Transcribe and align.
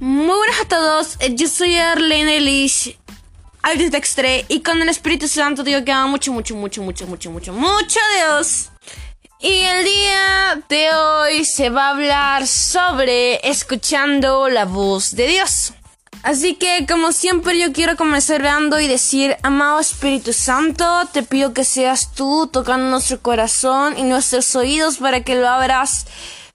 Muy 0.00 0.34
buenas 0.34 0.60
a 0.62 0.64
todos, 0.64 1.16
eh, 1.20 1.34
yo 1.34 1.46
soy 1.46 1.76
Arlene 1.76 2.38
Elish, 2.38 2.96
Altis 3.60 3.90
Dextre, 3.90 4.46
y 4.48 4.60
con 4.60 4.80
el 4.80 4.88
Espíritu 4.88 5.28
Santo 5.28 5.62
digo 5.62 5.84
que 5.84 5.92
amo 5.92 6.12
mucho, 6.12 6.32
mucho, 6.32 6.56
mucho, 6.56 6.82
mucho, 6.82 7.06
mucho, 7.06 7.30
mucho, 7.30 7.52
mucho 7.52 8.00
a 8.00 8.38
Dios. 8.38 8.70
Y 9.40 9.52
el 9.52 9.84
día 9.84 10.64
de 10.70 10.90
hoy 10.94 11.44
se 11.44 11.68
va 11.68 11.88
a 11.88 11.90
hablar 11.90 12.46
sobre 12.46 13.46
escuchando 13.46 14.48
la 14.48 14.64
voz 14.64 15.14
de 15.14 15.26
Dios. 15.26 15.74
Así 16.22 16.54
que 16.54 16.86
como 16.88 17.12
siempre 17.12 17.58
yo 17.58 17.70
quiero 17.74 17.96
comenzar 17.96 18.36
hablando 18.36 18.80
y 18.80 18.88
decir, 18.88 19.36
amado 19.42 19.80
Espíritu 19.80 20.32
Santo, 20.32 21.10
te 21.12 21.22
pido 21.22 21.52
que 21.52 21.64
seas 21.64 22.14
tú 22.14 22.48
tocando 22.50 22.88
nuestro 22.88 23.20
corazón 23.20 23.98
y 23.98 24.04
nuestros 24.04 24.56
oídos 24.56 24.96
para 24.96 25.24
que 25.24 25.34
lo 25.34 25.46
abras 25.46 26.06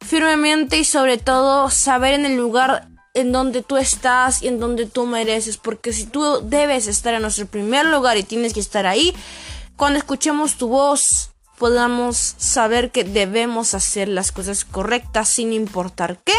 firmemente 0.03 0.79
y 0.79 0.83
sobre 0.83 1.19
todo 1.19 1.69
saber 1.69 2.15
en 2.15 2.25
el 2.25 2.37
lugar 2.37 2.87
en 3.15 3.31
donde 3.31 3.63
tú 3.63 3.77
estás 3.77 4.43
y 4.43 4.47
en 4.47 4.59
donde 4.59 4.85
tú 4.85 5.05
mereces, 5.05 5.57
porque 5.57 5.93
si 5.93 6.05
tú 6.05 6.41
debes 6.43 6.87
estar 6.87 7.13
en 7.13 7.23
nuestro 7.23 7.47
primer 7.47 7.85
lugar 7.87 8.17
y 8.17 8.23
tienes 8.23 8.53
que 8.53 8.59
estar 8.59 8.85
ahí, 8.85 9.15
cuando 9.75 9.97
escuchemos 9.97 10.55
tu 10.55 10.67
voz 10.67 11.31
podamos 11.57 12.35
saber 12.37 12.91
que 12.91 13.03
debemos 13.03 13.73
hacer 13.73 14.07
las 14.07 14.31
cosas 14.31 14.65
correctas 14.65 15.29
sin 15.29 15.53
importar 15.53 16.19
qué. 16.23 16.33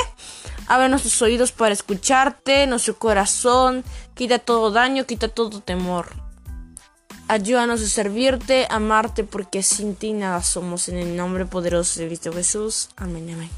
Abre 0.69 0.89
nuestros 0.89 1.21
oídos 1.23 1.53
para 1.53 1.73
escucharte, 1.73 2.67
nuestro 2.67 2.99
corazón, 2.99 3.85
quita 4.15 4.39
todo 4.39 4.71
daño, 4.71 5.07
quita 5.07 5.29
todo 5.29 5.61
temor. 5.61 6.09
Ayúdanos 7.29 7.83
a 7.83 7.87
servirte, 7.89 8.67
amarte, 8.71 9.25
porque 9.25 9.63
sin 9.63 9.97
ti 9.97 10.13
nada 10.13 10.43
somos. 10.43 10.89
En 10.89 10.97
el 10.97 11.17
nombre 11.17 11.45
poderoso 11.45 12.01
de 12.01 12.07
Cristo 12.07 12.33
Jesús. 12.33 12.91
Amén, 12.97 13.29
amén. 13.33 13.51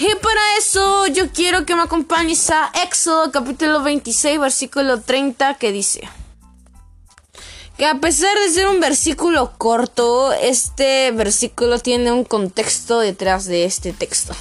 Y 0.00 0.14
para 0.14 0.40
eso 0.58 1.08
yo 1.08 1.32
quiero 1.32 1.66
que 1.66 1.74
me 1.74 1.82
acompañes 1.82 2.50
a 2.50 2.70
Éxodo 2.84 3.32
capítulo 3.32 3.82
26 3.82 4.38
versículo 4.38 5.00
30 5.00 5.54
que 5.54 5.72
dice 5.72 6.08
que 7.76 7.84
a 7.84 7.96
pesar 7.96 8.38
de 8.38 8.48
ser 8.48 8.68
un 8.68 8.78
versículo 8.78 9.54
corto, 9.58 10.32
este 10.32 11.10
versículo 11.10 11.80
tiene 11.80 12.12
un 12.12 12.22
contexto 12.22 13.00
detrás 13.00 13.46
de 13.46 13.64
este 13.64 13.92
texto. 13.92 14.34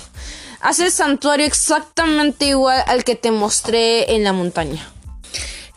Hace 0.61 0.85
el 0.85 0.91
santuario 0.91 1.45
exactamente 1.45 2.45
igual 2.45 2.83
al 2.87 3.03
que 3.03 3.15
te 3.15 3.31
mostré 3.31 4.15
en 4.15 4.23
la 4.23 4.33
montaña. 4.33 4.91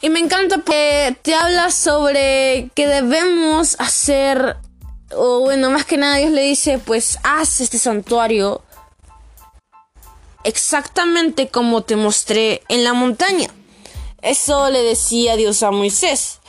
Y 0.03 0.09
me 0.09 0.21
encanta 0.21 0.57
porque 0.57 1.17
te 1.23 1.35
habla 1.35 1.71
sobre 1.71 2.71
que 2.75 2.87
debemos 2.87 3.77
hacer, 3.79 4.57
o 5.11 5.41
bueno, 5.41 5.71
más 5.71 5.85
que 5.85 5.99
nada 5.99 6.17
Dios 6.17 6.33
le 6.33 6.43
dice, 6.43 6.79
pues 6.79 7.19
haz 7.23 7.61
este 7.61 7.79
santuario 7.79 8.63
exactamente 10.45 11.49
como 11.49 11.83
te 11.83 11.97
mostré 11.97 12.63
en 12.69 12.85
la 12.85 12.93
montaña. 12.93 13.49
Eso 14.23 14.69
le 14.71 14.83
decía 14.83 15.37
Dios 15.37 15.63
a 15.63 15.71
Moisés. 15.71 16.41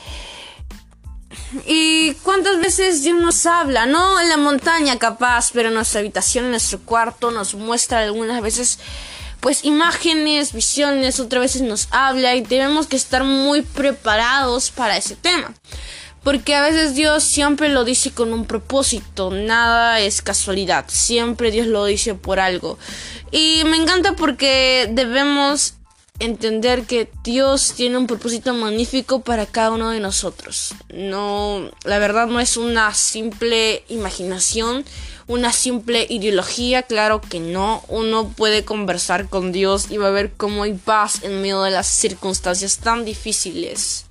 ¿Y 1.66 2.14
cuántas 2.24 2.60
veces 2.60 3.04
Dios 3.04 3.20
nos 3.20 3.46
habla? 3.46 3.86
No 3.86 4.20
en 4.20 4.30
la 4.30 4.38
montaña 4.38 4.98
capaz, 4.98 5.52
pero 5.54 5.68
en 5.70 5.76
nuestra 5.76 6.00
habitación, 6.00 6.46
en 6.46 6.52
nuestro 6.52 6.80
cuarto, 6.80 7.32
nos 7.32 7.54
muestra 7.56 8.00
algunas 8.00 8.42
veces 8.42 8.80
pues 9.42 9.66
imágenes, 9.66 10.54
visiones, 10.54 11.20
otras 11.20 11.42
veces 11.42 11.62
nos 11.64 11.88
habla 11.90 12.36
y 12.36 12.44
tenemos 12.44 12.86
que 12.86 12.96
estar 12.96 13.24
muy 13.24 13.64
preparados 13.64 14.70
para 14.70 14.96
ese 14.96 15.16
tema. 15.16 15.54
Porque 16.24 16.54
a 16.56 16.62
veces 16.62 16.94
Dios 16.94 17.24
siempre 17.24 17.70
lo 17.70 17.84
dice 17.84 18.12
con 18.12 18.32
un 18.32 18.46
propósito, 18.46 19.32
nada 19.32 20.00
es 20.00 20.22
casualidad, 20.22 20.86
siempre 20.88 21.50
Dios 21.50 21.66
lo 21.66 21.86
dice 21.86 22.14
por 22.14 22.40
algo. 22.40 22.78
Y 23.32 23.64
me 23.66 23.78
encanta 23.78 24.16
porque 24.16 24.88
debemos 24.92 25.76
entender 26.20 26.84
que 26.84 27.10
Dios 27.24 27.74
tiene 27.76 27.98
un 27.98 28.06
propósito 28.06 28.54
magnífico 28.54 29.22
para 29.22 29.48
cada 29.48 29.72
uno 29.72 29.90
de 29.90 30.00
nosotros. 30.00 30.76
No, 30.94 31.72
la 31.84 31.98
verdad 31.98 32.28
no 32.28 32.40
es 32.40 32.58
una 32.58 32.94
simple 32.94 33.84
imaginación, 33.90 34.86
una 35.26 35.52
simple 35.52 36.06
ideología, 36.08 36.84
claro 36.84 37.22
que 37.22 37.40
no. 37.40 37.84
Uno 37.88 38.30
puede 38.30 38.64
conversar 38.64 39.30
con 39.30 39.52
Dios 39.52 39.88
y 39.90 39.98
va 39.98 40.10
a 40.10 40.12
ver 40.12 40.34
cómo 40.38 40.64
hay 40.64 40.74
paz 40.74 41.24
en 41.24 41.42
medio 41.42 41.64
de 41.64 41.72
las 41.72 41.88
circunstancias 41.88 42.78
tan 42.78 43.04
difíciles 43.04 44.06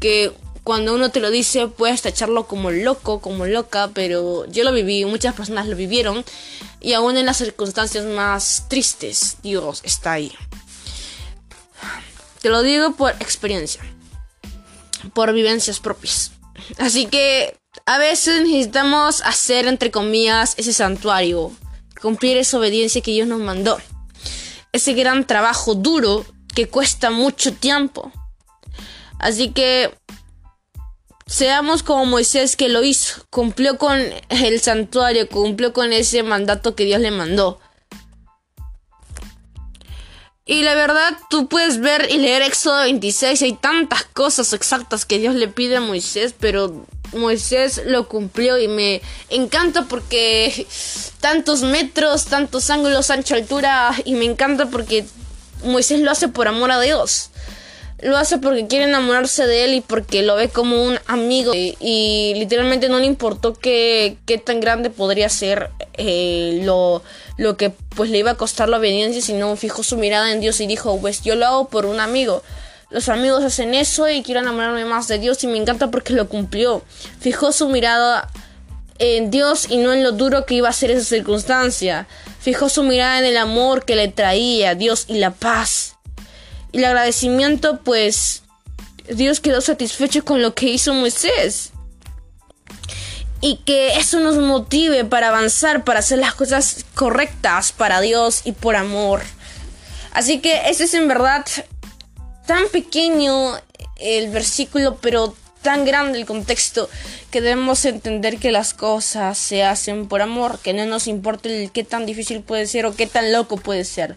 que 0.00 0.32
cuando 0.64 0.94
uno 0.94 1.10
te 1.10 1.20
lo 1.20 1.30
dice 1.30 1.68
puedes 1.68 2.02
tacharlo 2.02 2.46
como 2.46 2.70
loco, 2.70 3.20
como 3.20 3.46
loca, 3.46 3.90
pero 3.94 4.46
yo 4.46 4.64
lo 4.64 4.72
viví, 4.72 5.04
muchas 5.04 5.34
personas 5.34 5.68
lo 5.68 5.76
vivieron 5.76 6.24
y 6.80 6.94
aún 6.94 7.16
en 7.16 7.26
las 7.26 7.36
circunstancias 7.36 8.04
más 8.06 8.64
tristes, 8.68 9.36
Dios 9.42 9.82
está 9.84 10.12
ahí. 10.12 10.32
Te 12.40 12.48
lo 12.48 12.62
digo 12.62 12.92
por 12.92 13.12
experiencia, 13.20 13.82
por 15.12 15.32
vivencias 15.32 15.80
propias. 15.80 16.32
Así 16.78 17.06
que 17.06 17.56
a 17.86 17.98
veces 17.98 18.42
necesitamos 18.42 19.20
hacer, 19.22 19.66
entre 19.66 19.90
comillas, 19.90 20.54
ese 20.56 20.72
santuario, 20.72 21.52
cumplir 22.00 22.36
esa 22.36 22.58
obediencia 22.58 23.02
que 23.02 23.10
Dios 23.10 23.28
nos 23.28 23.40
mandó. 23.40 23.78
Ese 24.72 24.94
gran 24.94 25.26
trabajo 25.26 25.74
duro 25.74 26.24
que 26.54 26.68
cuesta 26.68 27.10
mucho 27.10 27.52
tiempo. 27.52 28.12
Así 29.18 29.50
que 29.52 29.94
Seamos 31.26 31.82
como 31.82 32.04
Moisés 32.04 32.54
que 32.54 32.68
lo 32.68 32.84
hizo, 32.84 33.24
cumplió 33.30 33.78
con 33.78 33.98
el 34.28 34.60
santuario, 34.60 35.28
cumplió 35.28 35.72
con 35.72 35.92
ese 35.92 36.22
mandato 36.22 36.74
que 36.74 36.84
Dios 36.84 37.00
le 37.00 37.10
mandó. 37.10 37.58
Y 40.44 40.62
la 40.62 40.74
verdad, 40.74 41.16
tú 41.30 41.48
puedes 41.48 41.80
ver 41.80 42.08
y 42.10 42.18
leer 42.18 42.42
Éxodo 42.42 42.82
26, 42.82 43.40
hay 43.40 43.52
tantas 43.54 44.04
cosas 44.04 44.52
exactas 44.52 45.06
que 45.06 45.18
Dios 45.18 45.34
le 45.34 45.48
pide 45.48 45.76
a 45.76 45.80
Moisés, 45.80 46.34
pero 46.38 46.84
Moisés 47.14 47.80
lo 47.86 48.06
cumplió 48.08 48.58
y 48.58 48.68
me 48.68 49.00
encanta 49.30 49.86
porque 49.86 50.66
tantos 51.20 51.62
metros, 51.62 52.26
tantos 52.26 52.68
ángulos, 52.68 53.10
ancha 53.10 53.36
altura, 53.36 53.94
y 54.04 54.12
me 54.14 54.26
encanta 54.26 54.66
porque 54.66 55.06
Moisés 55.64 56.00
lo 56.00 56.10
hace 56.10 56.28
por 56.28 56.46
amor 56.46 56.70
a 56.70 56.80
Dios 56.80 57.30
lo 58.02 58.16
hace 58.16 58.38
porque 58.38 58.66
quiere 58.66 58.84
enamorarse 58.84 59.46
de 59.46 59.64
él 59.64 59.74
y 59.74 59.80
porque 59.80 60.22
lo 60.22 60.36
ve 60.36 60.48
como 60.48 60.82
un 60.82 60.98
amigo 61.06 61.52
y, 61.54 62.34
literalmente 62.36 62.88
no 62.88 62.98
le 62.98 63.06
importó 63.06 63.54
qué, 63.54 64.16
qué 64.26 64.38
tan 64.38 64.60
grande 64.60 64.90
podría 64.90 65.28
ser 65.28 65.70
eh, 65.94 66.60
lo, 66.64 67.02
lo 67.36 67.56
que 67.56 67.70
pues 67.70 68.10
le 68.10 68.18
iba 68.18 68.32
a 68.32 68.36
costar 68.36 68.68
la 68.68 68.78
obediencia, 68.78 69.22
sino 69.22 69.56
fijó 69.56 69.82
su 69.82 69.96
mirada 69.96 70.32
en 70.32 70.40
Dios 70.40 70.60
y 70.60 70.66
dijo, 70.66 70.98
pues 71.00 71.22
yo 71.22 71.36
lo 71.36 71.46
hago 71.46 71.68
por 71.68 71.86
un 71.86 72.00
amigo. 72.00 72.42
Los 72.90 73.08
amigos 73.08 73.42
hacen 73.42 73.74
eso 73.74 74.08
y 74.08 74.22
quiero 74.22 74.40
enamorarme 74.40 74.84
más 74.84 75.08
de 75.08 75.18
Dios 75.18 75.42
y 75.42 75.46
me 75.46 75.56
encanta 75.56 75.90
porque 75.90 76.12
lo 76.12 76.28
cumplió. 76.28 76.82
Fijó 77.20 77.52
su 77.52 77.68
mirada 77.68 78.30
en 78.98 79.30
Dios 79.30 79.66
y 79.70 79.78
no 79.78 79.92
en 79.92 80.02
lo 80.02 80.12
duro 80.12 80.46
que 80.46 80.54
iba 80.54 80.68
a 80.68 80.72
ser 80.72 80.90
esa 80.90 81.04
circunstancia. 81.04 82.06
Fijó 82.40 82.68
su 82.68 82.82
mirada 82.82 83.18
en 83.18 83.24
el 83.24 83.36
amor 83.36 83.84
que 83.84 83.96
le 83.96 84.08
traía 84.08 84.74
Dios 84.74 85.06
y 85.08 85.18
la 85.18 85.30
paz 85.30 85.93
y 86.74 86.78
el 86.78 86.86
agradecimiento, 86.86 87.78
pues 87.84 88.42
Dios 89.08 89.38
quedó 89.38 89.60
satisfecho 89.60 90.24
con 90.24 90.42
lo 90.42 90.56
que 90.56 90.66
hizo 90.66 90.92
Moisés. 90.92 91.70
Y 93.40 93.58
que 93.58 93.96
eso 93.96 94.18
nos 94.18 94.38
motive 94.38 95.04
para 95.04 95.28
avanzar, 95.28 95.84
para 95.84 96.00
hacer 96.00 96.18
las 96.18 96.34
cosas 96.34 96.84
correctas 96.96 97.70
para 97.70 98.00
Dios 98.00 98.40
y 98.44 98.50
por 98.50 98.74
amor. 98.74 99.22
Así 100.10 100.40
que 100.40 100.68
ese 100.68 100.84
es 100.84 100.94
en 100.94 101.06
verdad 101.06 101.46
tan 102.44 102.68
pequeño 102.70 103.52
el 103.94 104.30
versículo, 104.30 104.98
pero 105.00 105.36
tan 105.62 105.84
grande 105.84 106.18
el 106.18 106.26
contexto 106.26 106.90
que 107.30 107.40
debemos 107.40 107.84
entender 107.84 108.38
que 108.38 108.50
las 108.50 108.74
cosas 108.74 109.38
se 109.38 109.62
hacen 109.62 110.08
por 110.08 110.22
amor, 110.22 110.58
que 110.58 110.72
no 110.72 110.84
nos 110.86 111.06
importa 111.06 111.48
el 111.48 111.70
qué 111.70 111.84
tan 111.84 112.04
difícil 112.04 112.40
puede 112.40 112.66
ser 112.66 112.84
o 112.84 112.96
qué 112.96 113.06
tan 113.06 113.30
loco 113.30 113.58
puede 113.58 113.84
ser. 113.84 114.16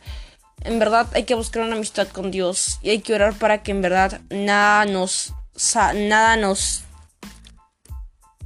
En 0.62 0.80
verdad 0.80 1.08
hay 1.14 1.24
que 1.24 1.36
buscar 1.36 1.64
una 1.64 1.76
amistad 1.76 2.08
con 2.08 2.32
Dios 2.32 2.80
y 2.82 2.90
hay 2.90 3.00
que 3.00 3.14
orar 3.14 3.34
para 3.38 3.64
que 3.64 3.72
en 3.72 3.82
verdad 3.82 4.22
nada 4.30 4.86
nos 4.86 5.34
nada 5.94 6.38
nos 6.38 6.84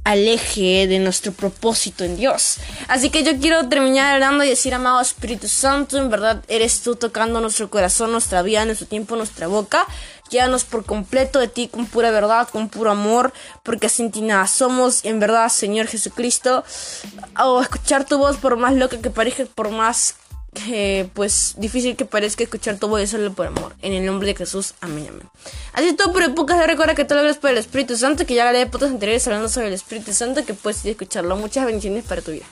aleje 0.04 0.88
de 0.88 0.98
nuestro 0.98 1.32
propósito 1.32 2.04
en 2.04 2.16
Dios. 2.16 2.58
Así 2.88 3.10
que 3.10 3.22
yo 3.22 3.38
quiero 3.38 3.68
terminar 3.68 4.14
hablando 4.14 4.42
y 4.42 4.48
decir, 4.48 4.74
amado 4.74 5.00
Espíritu 5.00 5.48
Santo, 5.48 5.96
en 5.96 6.10
verdad 6.10 6.42
eres 6.48 6.82
tú 6.82 6.96
tocando 6.96 7.40
nuestro 7.40 7.70
corazón, 7.70 8.10
nuestra 8.10 8.42
vida, 8.42 8.64
nuestro 8.64 8.86
tiempo, 8.86 9.16
nuestra 9.16 9.46
boca. 9.46 9.86
Llévanos 10.30 10.64
por 10.64 10.86
completo 10.86 11.38
de 11.38 11.48
ti 11.48 11.68
con 11.68 11.86
pura 11.86 12.10
verdad, 12.10 12.48
con 12.48 12.70
puro 12.70 12.90
amor, 12.90 13.34
porque 13.62 13.90
sin 13.90 14.10
ti 14.10 14.22
nada 14.22 14.46
somos, 14.46 15.04
en 15.04 15.20
verdad, 15.20 15.50
Señor 15.50 15.86
Jesucristo. 15.88 16.64
O 17.38 17.60
escuchar 17.60 18.06
tu 18.06 18.16
voz, 18.16 18.38
por 18.38 18.56
más 18.56 18.74
loca 18.74 18.98
que 18.98 19.10
parezca, 19.10 19.44
por 19.54 19.70
más 19.70 20.14
pues 21.14 21.54
difícil 21.56 21.96
que 21.96 22.04
parezca 22.04 22.44
escuchar 22.44 22.76
todo 22.76 22.98
eso 22.98 23.16
solo 23.16 23.32
por 23.32 23.46
amor. 23.46 23.74
En 23.82 23.92
el 23.92 24.04
nombre 24.04 24.28
de 24.28 24.34
Jesús, 24.34 24.74
amén, 24.80 25.06
amén. 25.08 25.28
Así 25.72 25.88
es 25.88 25.96
todo 25.96 26.12
por 26.12 26.22
épocas. 26.22 26.66
Recuerda 26.66 26.94
que 26.94 27.04
todo 27.04 27.22
lo 27.22 27.34
por 27.34 27.50
el 27.50 27.58
Espíritu 27.58 27.96
Santo, 27.96 28.26
que 28.26 28.34
ya 28.34 28.48
haré 28.48 28.58
de 28.58 28.66
fotos 28.66 28.90
anteriores 28.90 29.26
hablando 29.26 29.48
sobre 29.48 29.68
el 29.68 29.74
Espíritu 29.74 30.12
Santo, 30.12 30.44
que 30.44 30.54
puedes 30.54 30.84
escucharlo. 30.84 31.36
Muchas 31.36 31.66
bendiciones 31.66 32.04
para 32.04 32.20
tu 32.20 32.32
vida. 32.32 32.46